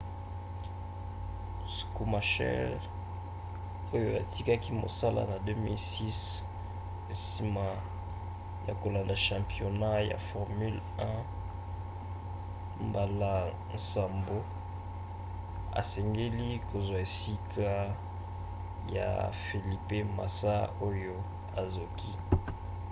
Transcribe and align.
schumacher 1.75 2.69
oyo 3.95 4.09
atikaki 4.21 4.69
mosala 4.83 5.21
na 5.31 5.37
2006 5.37 6.43
nsima 7.11 7.65
ya 8.67 8.73
kolanda 8.81 9.15
championnat 9.27 9.99
ya 10.11 10.17
formule 10.29 10.79
1 10.97 11.23
mbala 12.87 13.31
nsambo 13.75 14.37
asengeli 15.81 16.47
kozwa 16.71 16.97
esika 17.07 17.71
ya 18.97 19.09
felipe 19.43 19.97
massa 20.17 20.53
oyo 20.89 21.15
azoki 21.61 22.11